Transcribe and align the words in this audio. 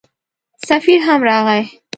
سفیر 0.67 1.01
هم 1.03 1.23
راغی. 1.23 1.61